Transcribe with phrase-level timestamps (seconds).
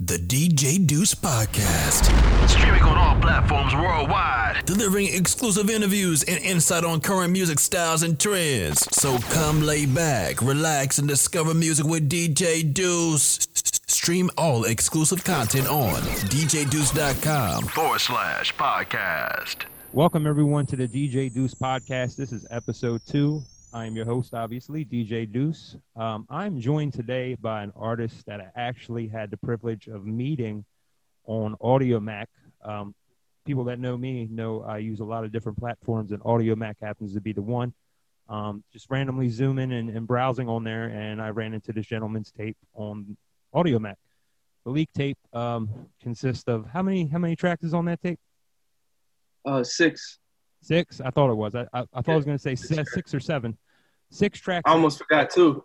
[0.00, 2.10] The DJ Deuce Podcast.
[2.48, 4.64] Streaming on all platforms worldwide.
[4.66, 8.80] Delivering exclusive interviews and insight on current music styles and trends.
[8.96, 13.46] So come lay back, relax, and discover music with DJ Deuce.
[13.86, 19.66] Stream all exclusive content on djdeuce.com forward slash podcast.
[19.92, 22.16] Welcome everyone to the DJ Deuce podcast.
[22.16, 23.44] This is episode two.
[23.74, 25.76] I am your host, obviously, DJ Deuce.
[25.96, 30.64] Um, I'm joined today by an artist that I actually had the privilege of meeting
[31.24, 32.26] on Audiomack.
[32.64, 32.94] Um,
[33.44, 37.14] people that know me know I use a lot of different platforms, and Audiomack happens
[37.14, 37.74] to be the one.
[38.28, 42.30] Um, just randomly zooming and, and browsing on there, and I ran into this gentleman's
[42.30, 43.16] tape on
[43.52, 43.96] Audiomack.
[44.64, 45.68] The leak tape um,
[46.00, 48.20] consists of how many how many tracks is on that tape?
[49.44, 50.20] Uh, six.
[50.62, 51.00] Six?
[51.00, 51.56] I thought it was.
[51.56, 53.58] I, I, I thought I was going to say six or seven.
[54.10, 54.62] Six tracks.
[54.66, 55.64] I almost forgot too.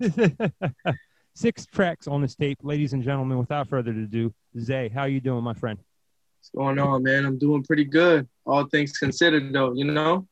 [1.34, 3.38] Six tracks on this tape, ladies and gentlemen.
[3.38, 5.78] Without further ado, ZAAY, how you doing, my friend?
[6.38, 7.24] What's going on, man?
[7.24, 8.28] I'm doing pretty good.
[8.44, 10.26] All things considered, though, you know.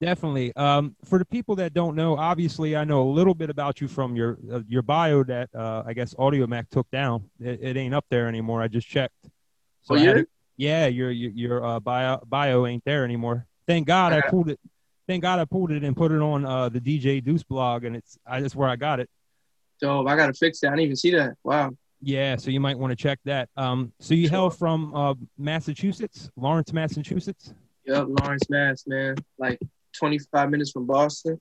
[0.00, 0.54] Definitely.
[0.56, 3.88] Um, for the people that don't know, obviously, I know a little bit about you
[3.88, 7.30] from your uh, your bio that uh, I guess Audiomack took down.
[7.40, 8.60] It, it, ain't up there anymore.
[8.60, 9.14] I just checked.
[9.82, 10.26] So oh yeah, to,
[10.56, 13.46] yeah, your your, your uh, bio bio ain't there anymore.
[13.66, 14.60] Thank God I pulled it
[15.06, 17.96] thank God I pulled it and put it on uh, the DJ Deuce blog, and
[17.96, 19.08] it's I, that's where I got it.
[19.78, 20.68] So I got to fix that.
[20.68, 21.34] I didn't even see that.
[21.42, 21.70] Wow.
[22.00, 23.48] Yeah, so you might want to check that.
[23.56, 24.36] Um, so you sure.
[24.36, 27.54] hail from uh, Massachusetts, Lawrence, Massachusetts.
[27.86, 29.16] Yep, Lawrence, Mass, man.
[29.38, 29.58] Like
[29.96, 31.40] 25 minutes from Boston.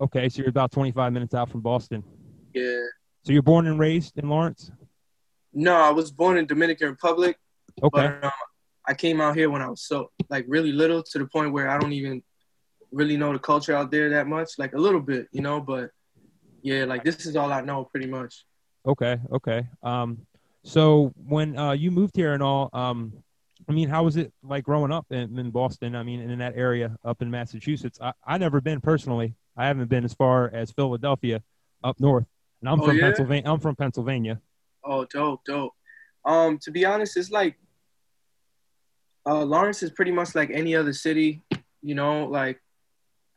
[0.00, 2.02] Okay, so you're about 25 minutes out from Boston.
[2.52, 2.82] Yeah.
[3.24, 4.70] So you're born and raised in Lawrence?
[5.52, 7.36] No, I was born in Dominican Republic.
[7.82, 8.08] Okay.
[8.20, 8.32] But, um,
[8.88, 11.68] I came out here when I was so like really little to the point where
[11.68, 12.22] I don't even
[12.96, 15.90] really know the culture out there that much, like a little bit, you know, but
[16.62, 18.44] yeah, like this is all I know pretty much.
[18.86, 19.68] Okay, okay.
[19.82, 20.26] Um,
[20.64, 23.12] so when uh, you moved here and all, um,
[23.68, 25.94] I mean, how was it like growing up in, in Boston?
[25.94, 27.98] I mean, in that area up in Massachusetts.
[28.00, 29.34] I I never been personally.
[29.56, 31.42] I haven't been as far as Philadelphia
[31.84, 32.26] up north,
[32.60, 33.02] and I'm oh, from yeah?
[33.02, 33.50] Pennsylvania.
[33.50, 34.40] I'm from Pennsylvania.
[34.84, 35.72] Oh, dope, dope.
[36.24, 37.56] Um, to be honest, it's like
[39.26, 41.42] uh, Lawrence is pretty much like any other city.
[41.82, 42.60] You know, like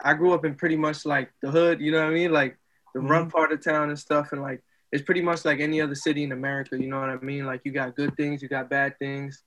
[0.01, 2.31] I grew up in pretty much like the hood, you know what I mean?
[2.31, 2.57] Like
[2.93, 3.09] the mm-hmm.
[3.09, 4.31] rough part of town and stuff.
[4.31, 7.17] And like, it's pretty much like any other city in America, you know what I
[7.17, 7.45] mean?
[7.45, 9.43] Like you got good things, you got bad things.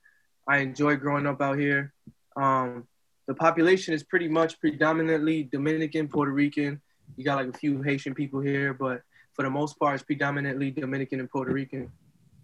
[0.47, 1.93] I enjoy growing up out here.
[2.35, 2.87] Um,
[3.27, 6.81] the population is pretty much predominantly Dominican, Puerto Rican.
[7.15, 9.01] You got like a few Haitian people here, but
[9.33, 11.91] for the most part, it's predominantly Dominican and Puerto Rican.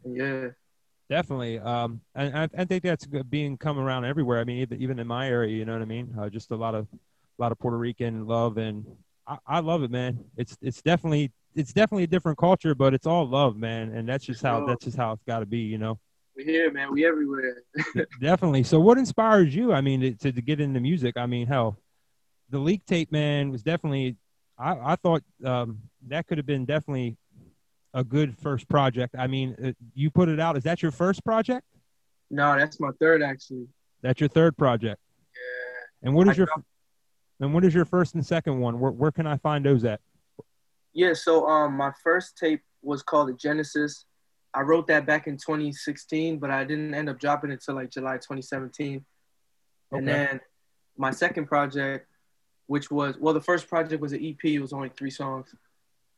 [0.03, 0.47] And yeah.
[1.09, 1.59] Definitely.
[1.59, 4.39] Um, and I, I think that's being come around everywhere.
[4.39, 6.15] I mean, even, even in my area, you know what I mean?
[6.17, 6.87] Uh, just a lot of
[7.39, 8.85] a lot of Puerto Rican love, and
[9.25, 10.25] I, I love it, man.
[10.37, 14.25] It's it's definitely it's definitely a different culture, but it's all love, man, and that's
[14.25, 15.99] just how that's just how it's got to be, you know.
[16.35, 16.93] We're here, man.
[16.93, 17.63] We everywhere.
[18.21, 18.63] definitely.
[18.63, 19.73] So, what inspires you?
[19.73, 21.17] I mean, to, to get into music.
[21.17, 21.77] I mean, hell,
[22.49, 24.17] the leak tape, man, was definitely.
[24.57, 27.17] I I thought um, that could have been definitely
[27.93, 29.15] a good first project.
[29.17, 30.57] I mean, uh, you put it out.
[30.57, 31.65] Is that your first project?
[32.29, 33.67] No, that's my third actually.
[34.01, 35.01] That's your third project.
[35.33, 36.07] Yeah.
[36.07, 36.47] And what is I your
[37.39, 38.79] and what is your first and second one?
[38.79, 40.01] Where, where can I find those at?
[40.93, 44.05] Yeah, so um, my first tape was called the Genesis.
[44.53, 47.91] I wrote that back in 2016, but I didn't end up dropping it until like
[47.91, 49.05] July 2017.
[49.91, 49.97] Okay.
[49.97, 50.41] And then
[50.97, 52.07] my second project,
[52.67, 54.43] which was well, the first project was an EP.
[54.43, 55.53] It was only three songs.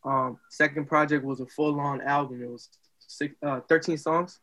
[0.04, 2.42] Um, second project was a full-on album.
[2.42, 4.40] It was six, uh, 13 songs,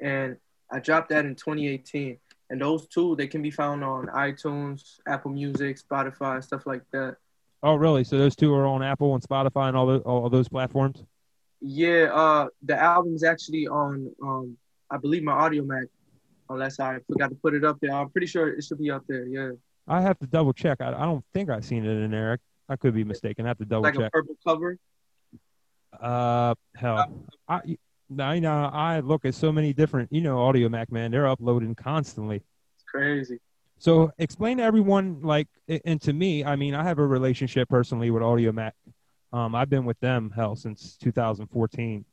[0.00, 0.36] and
[0.70, 2.18] I dropped that in 2018
[2.50, 7.16] and those two they can be found on iTunes, Apple Music, Spotify, stuff like that.
[7.62, 8.04] Oh, really?
[8.04, 11.04] So those two are on Apple and Spotify and all those all those platforms.
[11.60, 14.56] Yeah, uh, the album's actually on, um,
[14.90, 15.86] I believe my Audiomack,
[16.50, 17.92] unless I forgot to put it up there.
[17.92, 19.26] I'm pretty sure it should be up there.
[19.26, 19.52] Yeah.
[19.86, 20.80] I have to double check.
[20.80, 22.38] I, I don't think I've seen it in there.
[22.68, 23.46] I, I could be mistaken.
[23.46, 24.00] I have to double like check.
[24.02, 24.76] Like a purple cover.
[26.00, 27.60] Uh, hell, I,
[28.20, 31.10] I know I look at so many different, you know, Audiomack man.
[31.10, 32.36] They're uploading constantly.
[32.76, 33.38] It's crazy.
[33.78, 35.48] So explain to everyone, like,
[35.84, 38.72] and to me, I mean, I have a relationship personally with Audiomack.
[39.32, 42.04] Um, I've been with them hell since 2014.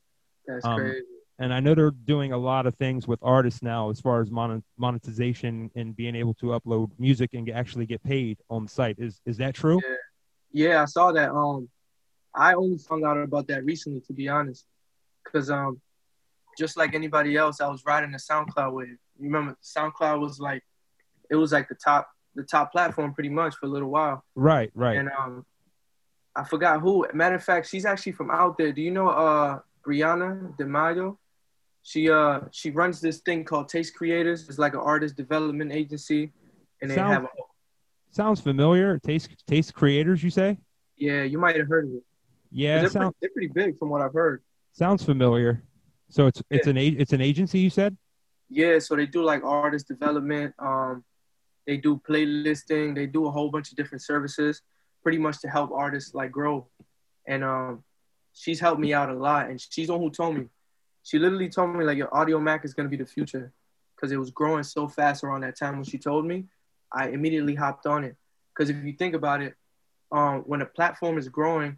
[0.48, 1.06] That's um, crazy.
[1.38, 4.30] And I know they're doing a lot of things with artists now, as far as
[4.32, 8.96] monetization and being able to upload music and actually get paid on the site.
[8.98, 9.80] Is is that true?
[10.52, 11.32] Yeah, yeah I saw that.
[11.32, 11.70] Um,
[12.36, 14.66] I only found out about that recently, to be honest,
[15.24, 15.80] because um,
[16.60, 18.98] just like anybody else, I was riding the SoundCloud wave.
[19.18, 20.62] You remember SoundCloud was like,
[21.32, 24.24] it was like the top, the top platform pretty much for a little while.
[24.36, 24.98] Right, right.
[24.98, 25.46] And um,
[26.36, 27.06] I forgot who.
[27.14, 28.72] Matter of fact, she's actually from out there.
[28.74, 31.18] Do you know uh Brianna DeMaio?
[31.82, 34.48] She uh she runs this thing called Taste Creators.
[34.50, 36.32] It's like an artist development agency,
[36.82, 37.30] and they Sounds- have a,
[38.12, 39.00] Sounds familiar.
[39.00, 40.58] Taste Taste Creators, you say?
[40.98, 42.04] yeah you might have heard of it.
[42.52, 44.42] Yeah, they're, sounds pretty, they're pretty big from what I've heard.
[44.74, 45.64] sounds familiar.
[46.10, 47.96] So it's it's an it's an agency, you said?
[48.50, 50.56] Yeah, so they do like artist development.
[50.58, 51.04] Um,
[51.68, 52.96] they do playlisting.
[52.96, 54.64] They do a whole bunch of different services,
[55.04, 56.68] pretty much to help artists like grow.
[57.28, 57.84] And um,
[58.34, 59.50] she's helped me out a lot.
[59.50, 60.48] And she's the one who told me.
[61.04, 63.52] She literally told me like your Audiomack is gonna be the future,
[63.96, 66.46] because it was growing so fast around that time when she told me.
[66.92, 68.16] I immediately hopped on it.
[68.52, 69.54] Because if you think about it,
[70.12, 71.78] um, when a platform is growing,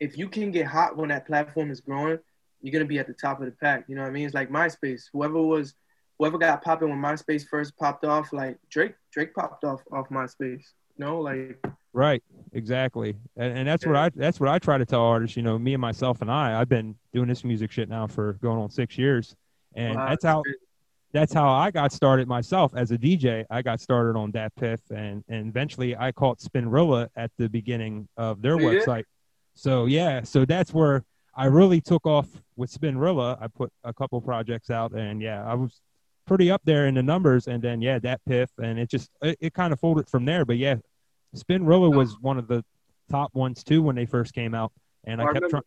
[0.00, 2.18] if you can get hot when that platform is growing,
[2.60, 3.84] you're gonna be at the top of the pack.
[3.88, 4.26] You know what I mean?
[4.26, 5.04] It's like MySpace.
[5.12, 5.74] Whoever was
[6.18, 10.64] whoever got popping when MySpace first popped off, like Drake, Drake popped off off MySpace.
[10.96, 11.58] You know, like
[11.94, 12.22] Right,
[12.52, 15.36] exactly, and, and that's what I that's what I try to tell artists.
[15.36, 18.34] You know, me and myself and I, I've been doing this music shit now for
[18.34, 19.34] going on six years,
[19.74, 20.42] and wow, that's how
[21.12, 23.46] that's how I got started myself as a DJ.
[23.50, 28.42] I got started on DatPiff, and and eventually I caught Spinrilla at the beginning of
[28.42, 28.80] their Oh, yeah?
[28.80, 29.04] website.
[29.54, 32.28] So yeah, so that's where I really took off
[32.58, 33.40] with Spinrilla.
[33.40, 35.80] I put a couple projects out, and yeah, I was
[36.26, 37.46] pretty up there in the numbers.
[37.46, 40.44] And then yeah, DatPiff, and it just it, it kind of folded from there.
[40.44, 40.76] But yeah,
[41.34, 42.64] Spinrilla was one of the
[43.10, 44.72] top ones too when they first came out,
[45.04, 45.62] and I I kept trying.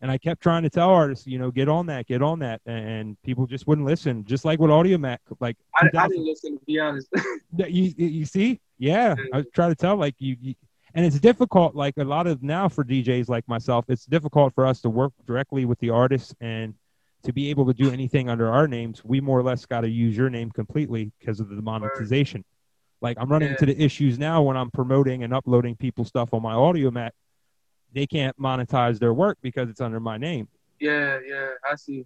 [0.00, 2.60] And I kept trying to tell artists, you know, get on that, get on that,
[2.66, 4.22] and people just wouldn't listen.
[4.26, 7.08] Just like with Audiomack, like I, I didn't listen to be honest.
[7.56, 10.54] you you you see yeah i was trying to tell like you, you
[10.94, 14.66] and it's difficult like a lot of now for djs like myself it's difficult for
[14.66, 16.74] us to work directly with the artists and
[17.22, 19.88] to be able to do anything under our names we more or less got to
[19.88, 22.44] use your name completely because of the monetization
[23.00, 23.54] like i'm running Yeah.
[23.54, 27.10] into the issues now when i'm promoting and uploading people's stuff on my Audiomack
[27.92, 30.48] they can't monetize their work because it's under my name
[30.80, 32.04] yeah, yeah, I see.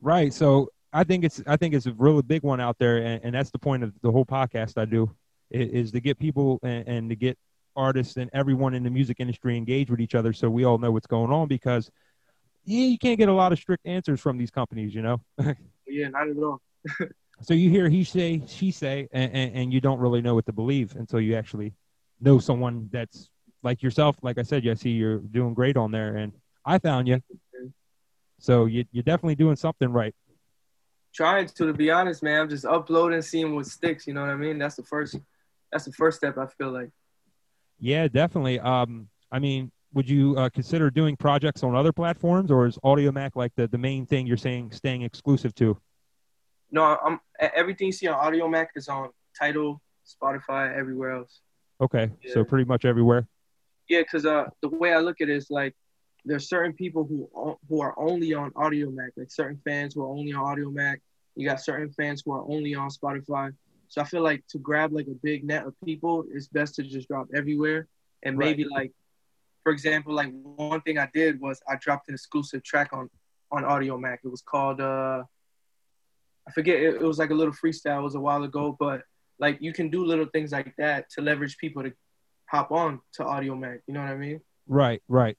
[0.00, 0.32] Right.
[0.32, 3.34] So I think it's I think it's a really big one out there, and, and
[3.34, 5.10] that's the point of the whole podcast I do,
[5.50, 7.38] is, to get people and, and to get
[7.76, 10.90] artists and everyone in the music industry engage with each other, so we all know
[10.90, 11.48] what's going on.
[11.48, 11.90] Because
[12.64, 15.20] yeah, you can't get a lot of strict answers from these companies, you know.
[15.84, 16.58] Yeah, not at all.
[17.42, 20.46] so you hear he say, she say, and, and, and you don't really know what
[20.46, 21.74] to believe until you actually
[22.18, 23.28] know someone that's
[23.62, 24.16] like yourself.
[24.22, 26.32] Like I said, I see you're doing great on there, and
[26.64, 27.20] I found you.
[28.38, 30.14] So you, you're definitely doing something right.
[31.14, 32.40] Trying to, to be honest, man.
[32.40, 34.06] I'm just uploading, seeing what sticks.
[34.06, 34.58] You know what I mean?
[34.58, 35.16] That's the first.
[35.70, 36.38] That's the first step.
[36.38, 36.90] I feel like.
[37.82, 38.60] Yeah, definitely.
[38.60, 43.32] Um, I mean, would you uh, consider doing projects on other platforms, or is Audiomack
[43.34, 45.76] like the, the main thing you're saying staying exclusive to?
[46.70, 51.40] No, I'm everything you see on Audiomack is on Tidal, Spotify, everywhere else.
[51.80, 53.26] Okay, so pretty much everywhere.
[53.88, 55.74] Yeah, because uh, the way I look at it is like
[56.24, 60.32] there's certain people who who are only on Audiomack, like certain fans who are only
[60.32, 60.98] on Audiomack.
[61.34, 63.52] You got certain fans who are only on Spotify.
[63.92, 66.82] So I feel like to grab like a big net of people, it's best to
[66.82, 67.88] just drop everywhere.
[68.22, 68.56] And Right.
[68.56, 68.90] maybe like,
[69.62, 73.10] for example, like one thing I did was I dropped an exclusive track on
[73.50, 74.20] on Audiomack.
[74.24, 75.24] It was called uh,
[76.48, 76.76] I forget.
[76.76, 77.98] It, it was like a little freestyle.
[77.98, 79.02] It was a while ago, but
[79.38, 81.92] like you can do little things like that to leverage people to
[82.46, 83.80] hop on to Audiomack.
[83.86, 84.40] You know what I mean?
[84.66, 85.36] Right, right.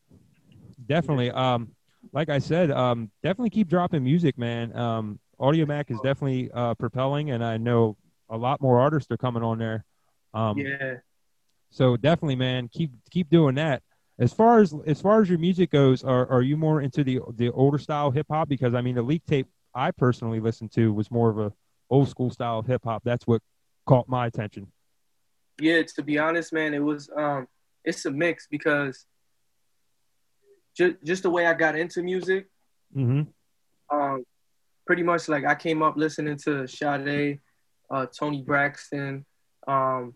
[0.86, 1.32] Definitely.
[1.32, 1.72] Um,
[2.12, 4.78] like I said, um, definitely keep dropping music, man.
[4.78, 7.98] Um, Audiomack is definitely uh, propelling, and I know
[8.34, 9.86] a lot more artists are coming on there.
[10.34, 10.96] Um, yeah.
[11.70, 13.82] So definitely, man, keep keep doing that.
[14.20, 17.20] As far as as far as your music goes, are are you more into the
[17.36, 18.50] the older style hip hop?
[18.50, 21.52] Because I mean, the leak tape I personally listened to was more of a
[21.90, 23.04] old school style of hip hop.
[23.06, 23.42] That's what
[23.86, 24.72] caught my attention.
[25.60, 27.48] Yeah, to be honest, man, it was um
[27.86, 29.06] it's a mix because
[30.76, 32.48] just just the way I got into music,
[32.96, 33.22] Mm-hmm.
[33.96, 34.24] um
[34.86, 37.40] pretty much like I came up listening to Sade,
[37.94, 39.26] uh Toni Braxton,
[39.68, 40.14] um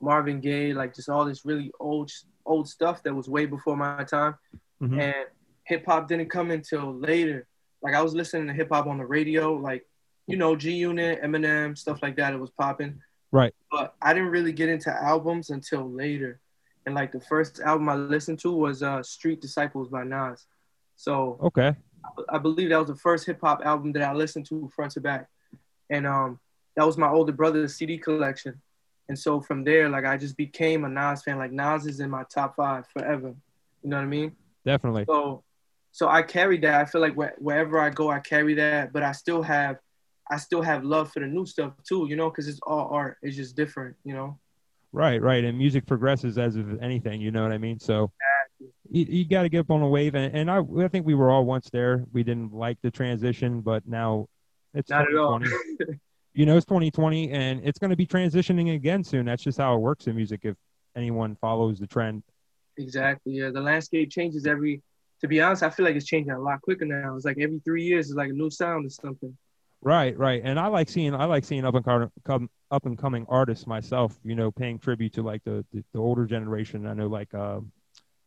[0.00, 2.10] Marvin Gaye, like just all this really old
[2.46, 4.34] old stuff that was way before my time.
[4.80, 4.98] Mhm.
[5.06, 5.26] And
[5.64, 7.46] hip hop didn't come until later.
[7.82, 9.84] Like I was listening to hip hop on the radio, like
[10.26, 12.34] you know, G Unit, Eminem, stuff like that.
[12.34, 13.00] It was popping.
[13.32, 13.54] Right.
[13.70, 16.40] But I didn't really get into albums until later.
[16.86, 20.46] And like the first album I listened to was uh, Street Disciples by Nas.
[20.96, 21.74] So Okay.
[22.28, 25.00] I believe that was the first hip hop album that I listened to front to
[25.00, 25.28] back.
[25.90, 26.38] And um,
[26.78, 28.54] that was my older brother's CD collection.
[29.08, 31.36] And so from there, like I just became a Nas fan.
[31.36, 33.34] Like Nas is in my top five forever.
[33.82, 34.36] You know what I mean?
[34.64, 35.04] Definitely.
[35.08, 35.42] So,
[35.90, 36.80] so I carry that.
[36.80, 38.92] I feel like where, wherever I go, I carry that.
[38.92, 39.78] But I still have,
[40.30, 42.06] I still have love for the new stuff too.
[42.08, 43.16] You know, because it's all art.
[43.22, 43.96] It's just different.
[44.04, 44.38] You know.
[44.92, 45.42] Right, right.
[45.42, 47.80] And music progresses as of anything, you know what I mean?
[47.80, 48.12] So
[48.88, 51.16] you, you got to get up on a wave, and, and I I think we
[51.16, 52.04] were all once there.
[52.12, 54.28] We didn't like the transition, but now
[54.74, 55.40] it's Not at all.
[56.38, 56.42] 2020.
[56.42, 59.26] you know, it's 2020, and it's going to be transitioning again soon.
[59.26, 60.40] That's just how it works in music.
[60.44, 60.56] If
[60.96, 62.22] anyone follows the trend,
[62.76, 63.32] Exactly.
[63.34, 64.82] Yeah, the landscape changes every.
[65.20, 67.16] To be honest, I feel like it's changing a lot quicker now.
[67.16, 69.36] It's like every three years, it's like a new sound or something.
[69.82, 70.40] Right, right.
[70.44, 73.66] And I like seeing I like seeing up and com, come up and coming artists
[73.66, 76.86] myself, you know, paying tribute to like the the, the older generation.
[76.86, 77.60] I know like uh,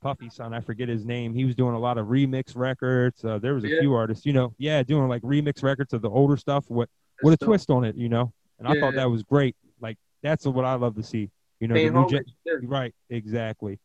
[0.01, 1.33] Puffy son, I forget his name.
[1.33, 3.23] He was doing a lot of remix records.
[3.23, 3.79] Uh, there was a Yeah.
[3.81, 6.89] few artists, you know, yeah, doing like remix records of the older stuff with
[7.23, 7.47] with a dope.
[7.47, 8.33] twist on it, you know.
[8.59, 9.55] And I thought that was great.
[9.79, 11.29] Like that's what I love to see.
[11.59, 12.53] You know, the new gen- Yeah.
[12.63, 13.79] Right, exactly.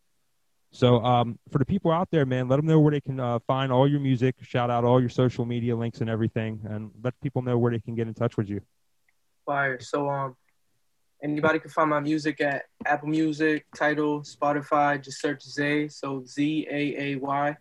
[0.72, 3.38] So, um, for the people out there, man, let them know where they can uh,
[3.46, 4.34] find all your music.
[4.42, 7.78] Shout out all your social media links and everything, and let people know where they
[7.78, 8.60] can get in touch with you.
[9.46, 9.80] Fire.
[9.80, 10.36] So um,
[11.22, 15.02] anybody can find my music at Apple Music, Tidal, Spotify.
[15.02, 15.90] Just search ZAAY.
[15.90, 17.56] So Z A A Y,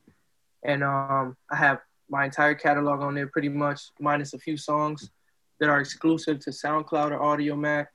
[0.63, 1.79] and um, I have
[2.09, 5.09] my entire catalog on there, pretty much minus a few songs
[5.59, 7.87] that are exclusive to SoundCloud or Audiomack.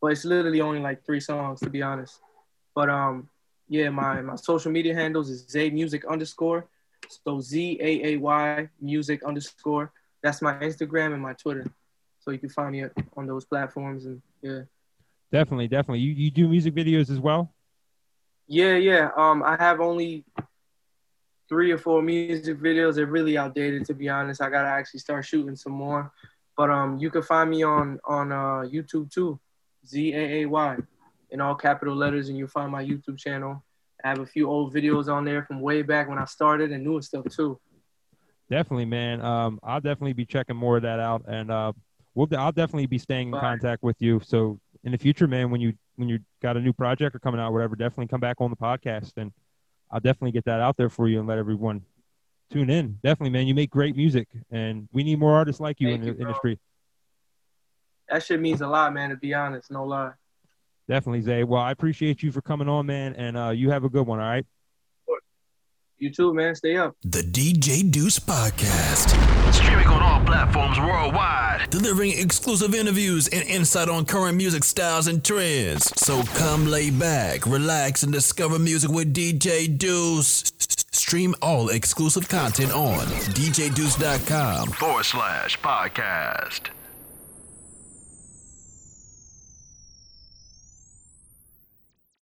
[0.00, 2.20] But it's literally only like three songs, to be honest.
[2.74, 3.28] But um,
[3.68, 6.68] yeah, my my social media handles is ZAAY Music underscore.
[7.08, 9.92] So Z A A Y Music underscore.
[10.22, 11.66] That's my Instagram and my Twitter.
[12.20, 12.84] So you can find me
[13.16, 14.62] on those platforms and yeah.
[15.32, 16.00] Definitely, definitely.
[16.00, 17.52] You you do music videos as well?
[18.46, 19.10] Yeah, yeah.
[19.16, 20.24] Um, I have only
[21.48, 22.94] three or four music videos.
[22.94, 24.40] They're really outdated, to be honest.
[24.40, 26.12] I gotta actually start shooting some more.
[26.56, 29.38] But um, you can find me on on uh, YouTube too,
[29.86, 30.76] Z A A Y,
[31.30, 33.62] in all capital letters, and you'll find my YouTube channel.
[34.04, 36.82] I have a few old videos on there from way back when I started, and
[36.84, 37.58] newer stuff too.
[38.48, 39.20] Definitely, man.
[39.20, 41.72] Um, I'll definitely be checking more of that out, and uh,
[42.14, 43.40] we'll I'll definitely be staying in Fine.
[43.40, 44.20] contact with you.
[44.24, 47.40] So in the future, man, when you when you got a new project or coming
[47.40, 49.32] out, whatever, definitely come back on the podcast, and
[49.90, 51.82] I'll definitely get that out there for you and let everyone
[52.50, 52.98] tune in.
[53.02, 53.46] Definitely, man.
[53.46, 56.18] You make great music, and we need more artists like you Thank in you, the
[56.18, 56.26] bro.
[56.28, 56.58] industry.
[58.08, 59.10] That shit means a lot, man.
[59.10, 60.12] To be honest, no lie.
[60.88, 61.44] Definitely, ZAAY.
[61.44, 64.20] Well, I appreciate you for coming on, man, and uh, you have a good one.
[64.20, 64.46] All right.
[65.98, 66.54] You too, man.
[66.54, 66.94] Stay up.
[67.04, 69.08] The DJ Deuce Podcast.
[69.54, 71.70] Streaming on all platforms worldwide.
[71.70, 75.90] delivering exclusive interviews and insight on current music styles and trends.
[75.98, 80.52] So come lay back, relax, and discover music with DJ Deuce.
[80.96, 84.68] Stream all exclusive content on djdeuce.com.
[84.72, 86.70] Forward slash podcast.